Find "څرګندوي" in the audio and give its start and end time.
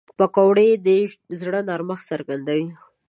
2.11-2.67